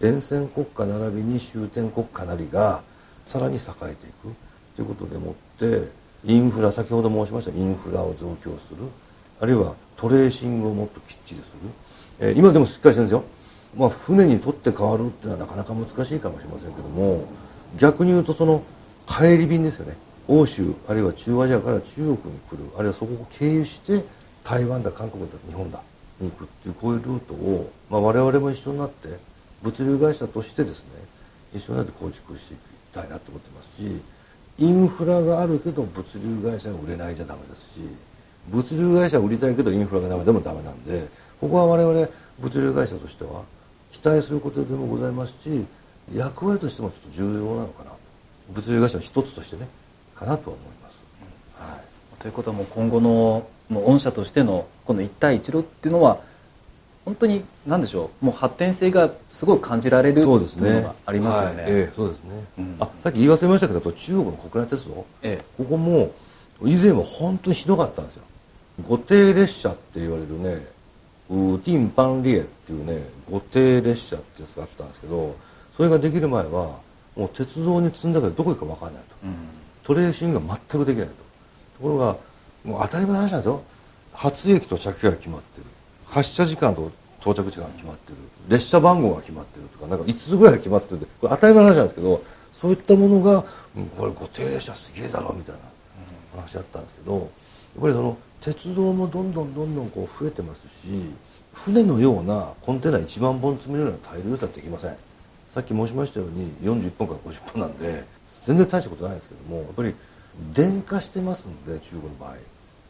[0.01, 2.81] 沿線国家並びに終点国家なりが
[3.25, 4.33] さらに栄えていく。
[4.75, 5.89] ということでもって
[6.23, 8.87] インフラ先ほど申しましたインフラを増強する。
[9.39, 11.55] あるいはトレーシングをもっときっちりす
[12.19, 13.23] る、えー、今でもしっかりしてるんですよ、
[13.75, 17.25] まあ、船にとって変わるっていうのはなかなか難しいかもしれませんけども
[17.77, 18.63] 逆に言うとその
[19.07, 19.97] 帰り便ですよね。
[20.27, 22.17] 欧州あるいは中アジアから中国に
[22.49, 22.65] 来る。
[22.77, 24.03] あるいはそこを経由して
[24.43, 25.81] 台湾だ韓国だ日本だ。
[26.21, 29.09] に行くっていうこういうルートを、まあ、我々も一緒になって
[29.63, 30.85] 物流会社としてですね
[31.53, 32.59] 一緒になって構築していき
[32.93, 34.01] たいなと思ってますし
[34.59, 37.81] インフラがあるけど物流会社が売れないじゃダメですし
[38.49, 41.07] 物流会社売りたいけどインフラがダメでもダメなんで
[41.39, 42.07] ここは我々
[42.39, 43.43] 物流会社としては
[43.91, 45.65] 期待することでもございますし
[46.13, 47.91] 役割としてもちょっと重要なのかな
[48.49, 49.67] 物流会社の一つとしてね
[50.15, 50.80] かなとは思います。
[52.21, 56.19] はい、ということはもう今後のもう御社としてのこの一帯一路っていうのは
[57.05, 60.69] 本当に何でしょうもう発展性がすごい感じられるそうですね。
[60.69, 61.63] いうのがありますよね。
[61.63, 66.13] はい、ええ、そうですね、うん、あさっき言い忘れましたけど中国の国内鉄道、ええ、ここも
[66.63, 68.23] 以前は本当にひどかったんですよ。
[68.87, 70.65] 固定列車って言われるね
[71.29, 75.35] ウティン・パンリエっていうね固定列車ってやつがあったんですけど
[75.75, 76.79] それができる前は
[77.15, 79.33] もう鉄道に積んだけどどこ行くか分かんないと、うん、
[79.83, 81.30] トレーシングが全くできないとと
[81.81, 82.17] ころが
[82.63, 83.63] もう当たり前の話なんですよ。
[84.13, 85.65] 初駅と着機が決まってる。
[86.05, 86.91] 発車時間と
[87.21, 88.17] 到着時間が決まってる。
[88.49, 93.43] 列車番号が決まってるとかなんか5つぐらい決まってるこれ当たり前の話なんですけどそういったものが、
[93.75, 95.61] うん、これ固定列車すげえだろみたいな
[96.41, 97.27] 話だったんですけどやっ
[97.81, 100.67] ぱりその鉄道もどんどんどんどんこう増えてますし
[101.53, 104.95] 船のようなコンテナ1万本積めるような大量輸送はできません。
[105.49, 108.05] さっき申しましたように41本から50本なんで
[108.45, 109.93] 全然大したことないんですけどもやっぱり
[110.53, 112.35] 電化してますんで中国の場合。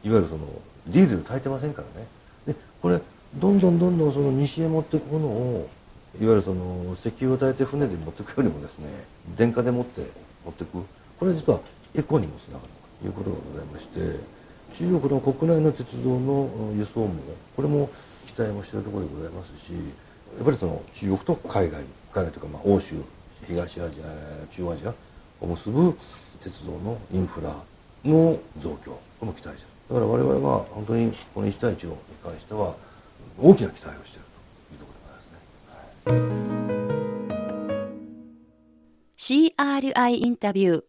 [0.03, 0.47] いわゆるその
[0.87, 2.07] ディーゼル炊いてませんからね。
[2.47, 2.99] でこれ
[3.35, 5.69] どんどんどんどんその西へ持っていくものを
[6.19, 8.87] いわゆるその石油を炊いて船で持っていくよりもですね
[9.37, 10.01] 電化で持って
[10.45, 10.83] 持っていく。
[11.19, 11.59] これ実は
[11.93, 12.69] エコにもつながる
[13.01, 14.19] ということがございまして
[14.73, 17.09] 中国の国内の鉄道の輸送も
[17.55, 17.89] これも
[18.25, 19.71] 期待もしているところでございますし
[20.37, 22.95] やっぱりその中国と海外海外というかまあ欧州
[23.47, 24.93] 東アジア中央アジア
[25.41, 25.97] を結ぶ
[26.41, 27.55] 鉄道のインフラ
[28.03, 32.75] の増強この期待してるだから我々は本当にこの一帯一路に関しては
[33.39, 34.25] 大きな期待をしている
[34.69, 36.21] というところでございますね、
[39.53, 40.83] はい、CRI インタビュー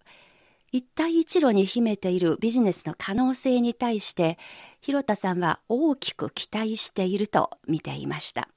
[0.72, 4.38] 一帯一路に秘めているビジネスの可能性に対して
[4.80, 8.48] 広田さんは大きく期待していると見ていました。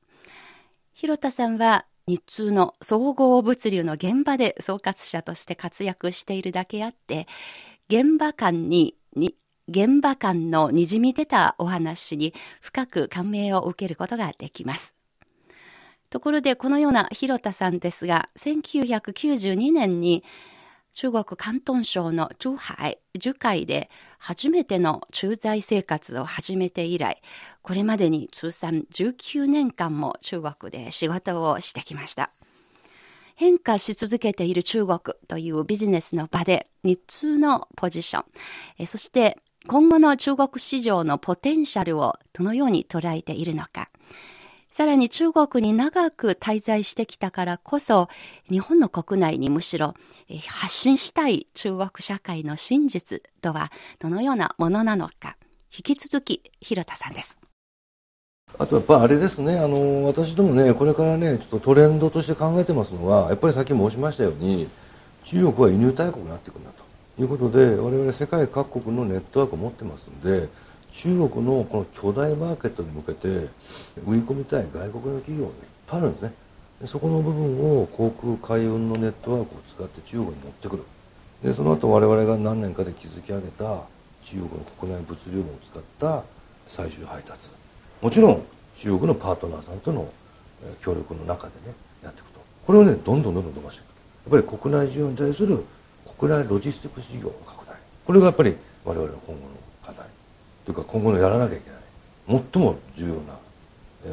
[0.94, 7.28] 広田さんは日通の総合物流の現場で総括者として活躍しているだけあって
[7.90, 9.36] 現場間にに
[9.68, 14.94] 現場間のにじみ出たお話に深く感銘を受けることができます。
[16.12, 20.24] ところでこのような広田さんですが1992年に
[20.96, 27.22] 中国広東省の珠海、樹海で初めての駐在生活を始めて以来、
[27.62, 32.32] これまでに通算19年間も中国で仕事をしてきました。
[33.36, 38.24] 変化し続けている中国というビジネスの場で日通のポジショ
[38.82, 43.90] ン、そして今後の中国市場のポテンシャルをどのように捉えているのか、
[44.76, 48.10] さらに中国に長く滞在してきたからこそ、
[48.52, 49.94] 日本の国内にむしろ
[50.50, 55.38] 発信したい中国社会の真実とはどのようなものなのか、
[55.74, 57.40] 引き続き広田さんです。
[58.60, 64.68] あとやっぱあれですねあの私どもねこれからねちょっとトレンドとして考えてますのはやっぱりさっき申しましたように
[65.24, 70.50] 中国は輸入大国になっていくんだということで我々世界各国のネットワークを持ってますんで
[70.96, 73.28] 中国のこの巨大マーケットに向けて
[74.08, 75.54] 売り込みたい外国の企業がいっ
[75.88, 76.34] ぱいあるんですね。
[76.82, 80.84] でそこの部分を航空海運のネットワークを使って中国に持ってくる。
[81.44, 83.82] でその後我々が何年かで築き上げた
[84.24, 84.48] 中国の
[84.80, 86.24] 国内物流網を使った
[86.66, 87.50] 最終配達。
[88.02, 88.42] もちろん
[88.78, 90.10] 中国のパートナーさんとの
[90.82, 92.40] 協力の中でねやっていくと。
[92.66, 93.86] これをねどんどんどんどん伸ばしてい
[94.32, 94.36] く。
[94.36, 95.66] やっぱり国内需要に対する
[96.18, 97.76] 国内ロジスティック事業の拡大。
[98.06, 98.56] これがやっぱり
[98.86, 99.48] 我々の今後の
[100.66, 102.42] というか今後のやらなきゃいけない。
[102.54, 103.22] 最も重要な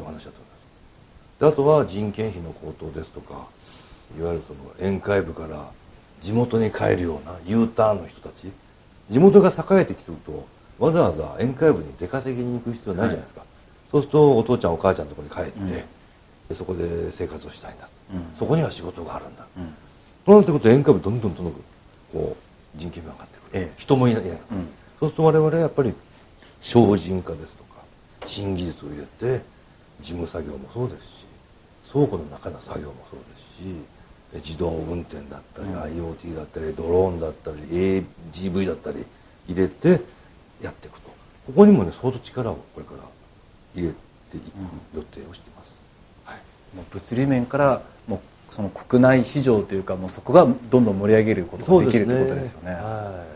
[0.01, 1.39] お話だと思います。
[1.39, 3.47] であとは人件費の高騰ですとか
[4.17, 5.67] いわゆるその沿海部から
[6.21, 8.51] 地元に帰るような U ターンの人たち。
[9.09, 10.47] 地元が栄えてきてると
[10.79, 13.49] わざわざ沿海部に出稼ぎに行く必要ないじゃないですか、はい、
[13.91, 15.85] そうするとお父ちゃんお母ちゃんのところに帰って、
[16.49, 19.73] うん、そこで生活をしたいんだ、うん、そこには仕事があるんだ、うん、
[20.25, 21.53] そうなってくると沿海部どんどんどんどん
[22.13, 22.37] こ
[22.75, 24.29] う人件費が上がってくる、ええ、人もいない、うん、
[24.99, 25.93] そうすると我々はやっぱり
[26.63, 27.81] 精進化ですとか
[28.25, 29.43] 新技術を入れて
[30.01, 31.25] 事務作業もそうですし
[31.91, 39.05] 倉庫の中の作業もそうですし自動運転だったり、うん、IoT だったりドローンだったり AGV だったり
[39.47, 40.01] 入れて
[40.61, 41.13] やっていくと。
[41.45, 42.99] ここにもね相当力をこれから
[43.75, 43.93] 入れ
[44.31, 44.43] ていく
[44.95, 45.79] 予定をしています、
[46.25, 52.83] うん、はい、もう物理面からもうその国内市場というかもうそこがどんどん盛り上げることができるということですよね、ね、はい、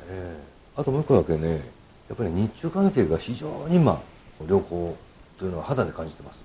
[0.10, 1.62] えー、あともう一個だけね
[2.10, 4.02] やっぱり日中関係が非常に今
[4.48, 4.96] 良好
[5.38, 6.44] というのは肌で感じてます。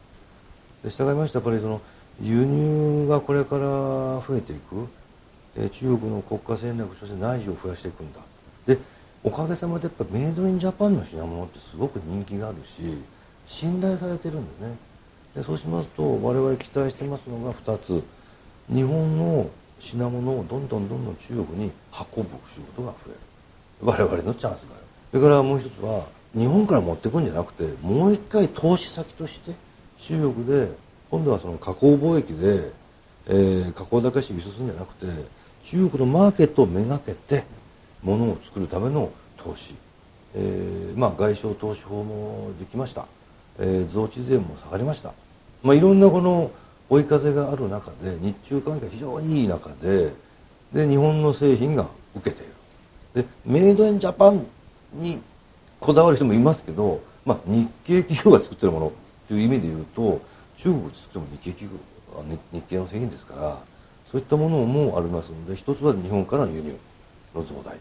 [0.82, 1.80] で従いましてやっぱりその
[2.20, 4.86] 輸入がこれから増えていく、
[5.56, 8.20] え中国の国家戦略として内需を増やしていくんだ。
[8.66, 8.78] で
[9.24, 12.96] おかげさまでやっぱメイドインジャパンの品物ってすごく人気があるし
[13.46, 14.76] 信頼されてるんですね。
[15.36, 18.04] でそうしますと我々期待してますのが2つ。
[18.72, 21.72] 日本の品物をどんどんどんどん中国に
[22.16, 23.16] 運ぶ仕事が増える。
[23.82, 29.52] 我々のチャンスだよそれからもう一つは日本から持っていくんじゃなくてもう一回投資先として
[29.98, 30.68] 中国で
[31.10, 32.72] 今度はその加工貿易で、
[33.28, 35.06] えー、加工だけして輸出するんじゃなくて
[35.64, 37.44] 中国のマーケットをめがけて
[38.02, 39.74] 物を作るための投資、
[40.34, 43.06] えー、まあ外商投資法もできました、
[43.58, 45.12] えー、増値税も下がりました、
[45.62, 46.50] まあ、いろんなこの
[46.88, 50.14] 追い風がある中で日中関係非常にいい中で
[50.72, 52.52] で日本の製品が受けている。
[53.14, 54.46] でメイドインジャパン
[54.92, 55.20] に
[55.80, 58.92] こだわる人もいますけど、まあ、日系企業が作ってるもの
[59.28, 60.20] という意味で言うと
[60.58, 61.78] 中国で作っても日系企業
[62.52, 63.58] 日系の製品ですから
[64.10, 66.76] そういったものもありますので一つは日本からの輸入
[67.34, 67.76] の増大。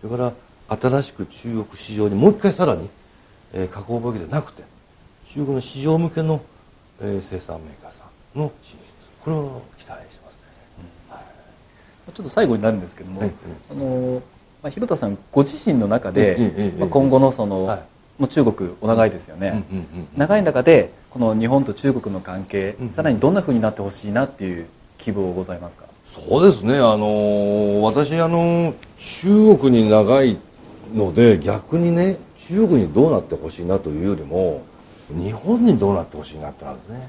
[0.00, 0.32] それから
[0.68, 2.90] 新しく中国市場にもう一回さらに、
[3.52, 4.64] えー、加工貿易でなくて
[5.30, 6.42] 中国の市場向けの、
[7.00, 8.84] えー、生産メーカーさんの進出。
[9.22, 10.40] これを期待してますね、
[11.08, 11.14] うん。
[11.14, 14.22] はい、ちょっと最後になるんですけども、あの
[14.66, 17.82] まあ、広田さんご自身の中で、まあ、今後のその、はい。
[18.18, 19.62] もう中国お長いですよね、
[20.16, 25.84] 長い中でこの日本と中国の関係、さらにどんなふうになってほしいなっていう希望ございますか？
[26.06, 26.78] そうですね。
[26.78, 30.38] あの私あの中国に長い
[30.94, 34.62] ので逆にね中国にどうなってほしいなというよりも
[35.10, 37.08] 日本にどうなってほしいなってなんですね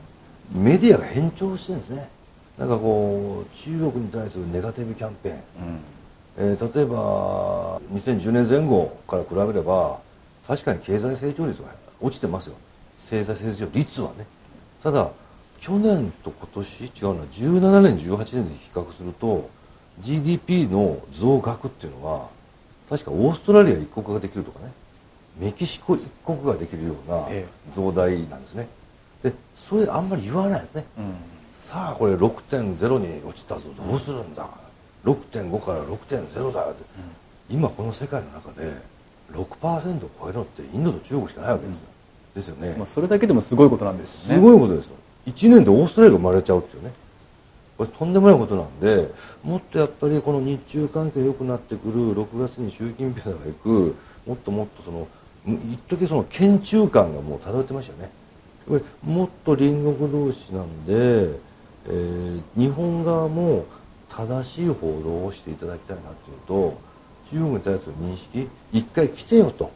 [0.54, 2.10] メディアが変調してるんですね
[2.60, 5.41] なんかこう中国に対するネガティブキャンペーン、うん、
[6.38, 10.00] えー、例えば2010年前後から比べれば
[10.47, 11.69] 確かに経済成長率は
[12.00, 12.56] 落ちてますよ。
[13.10, 14.26] 経済成長率はね。
[14.84, 15.10] ただ
[15.60, 17.23] 去年と今年違うな。
[17.23, 19.50] 17年18年で比較すると
[20.00, 22.30] GDP の増額っていうのは
[22.88, 24.71] 確かオーストラリア一国ができるとかね。
[25.39, 27.28] メキシコ一国ができるような
[27.76, 28.67] 増大なんですね。
[29.23, 31.13] でそれあんまり言わないですね、うん、
[31.56, 33.69] さあこれ6.0に落ちたぞ。
[33.76, 34.47] どうするんだ
[35.03, 36.83] 6.5から6.0だって、
[37.49, 38.73] うん、今この世界の中で
[39.31, 41.83] 6%を超えるのってインドと中国しかないわけですよ、
[42.36, 44.36] うん、ですよね、まあ、それだけでもすごいことなんですよね。
[44.36, 44.95] すごいことですよ。
[45.27, 46.93] 1年でオーストラリアが生まれちゃうっていうね。
[47.77, 49.12] これとんでもないことなんで
[49.43, 53.95] もっとやっぱりこの日中関係良くなってくる6月に習近平が行く
[54.25, 55.08] もっともっとその
[55.45, 58.12] 一時その県中感がもう漂ってましたよね。
[59.04, 61.39] もっと隣国同士なんで、
[61.87, 63.65] えー、日本側も
[64.18, 66.80] 正しい報道をしていただきたいなっていうと
[67.30, 69.72] 中国に対する認識一回来てよと。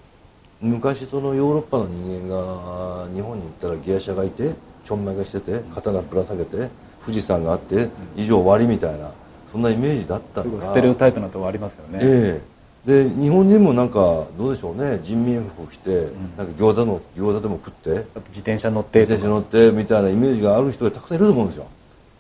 [0.62, 4.54] 昔そのヨーロッパの人間が日本に行ったらギア車がいて
[4.86, 6.70] ちょんまげしてて刀ぶら下げて
[7.04, 9.12] 富士山があって以上終わりみたいな
[9.52, 12.42] そんなイメージだったのがステレオタイプなとこありますよね、え
[12.86, 14.00] で日本人もなんか
[14.38, 15.00] どうでしょうね。
[15.04, 21.68] 人民服着て、うん、なんか餃子の餃子でも食ってあと自転車乗って自転車乗ってみたいなイメージがある人がたくさんいると思うんですよ。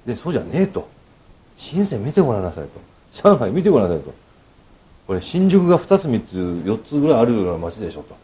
[0.05, 0.87] でそうじゃねえと
[1.61, 2.79] 深セン見てごらんなさいと。
[3.11, 4.13] 上海見てごらんなさいと。
[5.05, 6.35] これ新宿が2つ3つ
[6.65, 8.15] 4つぐらいあるような街でしょと。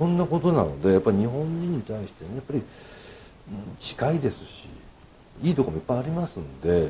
[0.00, 2.62] そんなことなのでやっぱり日本人に対してねやっぱり
[3.78, 4.66] 近いですし
[5.42, 6.88] いいとこもいっぱいありますんで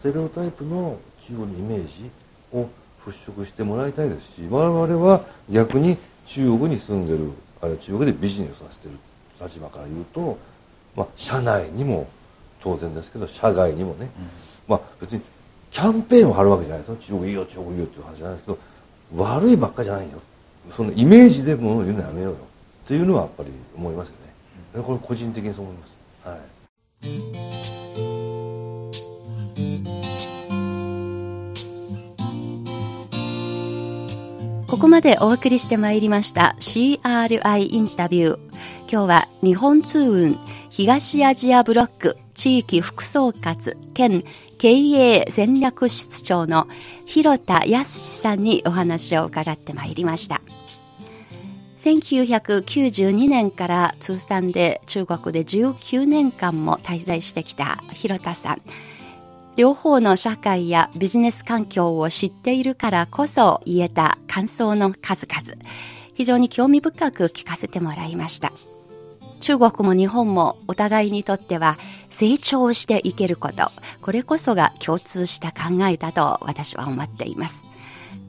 [0.00, 2.10] ステレオタイプの中国のイメージ
[2.52, 2.68] を
[3.02, 5.96] 払拭してもらいたいですし我々は逆に
[6.26, 7.30] 中国に住んでる
[7.62, 8.94] あるいは中国でビジネスをさせてる
[9.40, 10.38] 立場から言うと、
[10.94, 12.08] まあ、社内にも
[12.60, 14.10] 当然ですけど社外にもね、うん、
[14.66, 15.22] まあ別に
[15.70, 16.96] キャンペーンを張るわけじゃないですよ。
[16.96, 18.58] 中国いいよ中国いいよっていう話じゃないですけど
[19.16, 20.20] 悪いばっかじゃないよ。
[20.70, 22.38] そのイメージでものを言うのやめようよ。
[22.84, 24.14] っていうのはやっぱり思いますよ
[24.74, 25.96] ね、これ個人的にそう思います。
[26.24, 26.38] はい。
[34.66, 38.38] ここまでお送りしてまいりました CRI インタビュー。
[38.90, 40.36] 今日は日本通運
[40.68, 44.24] 東アジアブロック地域副総括兼
[44.64, 46.68] 経営戦略室長の
[47.04, 50.40] 広田康さんにお話を伺ってまいりました。
[51.80, 58.62] 1992年から通算で中国で19年間も滞在してきた広田さん。
[59.56, 65.62] 両方の社会やビジネス環境を知っているからこそ言えた感想の数々、
[66.14, 68.50] 非常に興味深く聞かせてもらいました。
[69.44, 71.76] 中国も日本もお互いにとっては
[72.08, 73.70] 成長していけること、
[74.00, 77.66] これこそが共通した考えだと私は思っています。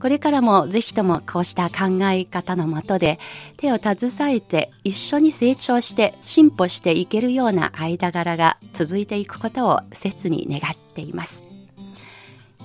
[0.02, 3.18] これからもぜひともこうした考え方のもとで
[3.56, 11.46] 手を携えて一緒に成長して進歩していけるような間柄が続いていくことを切に願っています。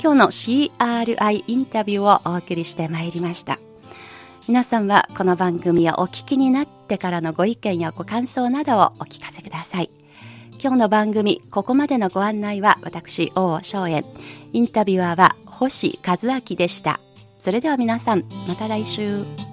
[0.03, 3.61] 今日の CRI インタビューをお送りしてまいりました。
[4.49, 9.91] 皆さんはこの番組をお聞きになってからのご意見やご感想などをお聞かせください。
[10.62, 14.05] 今日の番組、ここまでのご案内は私、大尾翔園。
[14.53, 17.01] インタビュアーは星和明でした。
[17.36, 19.49] それでは皆さん、また来週。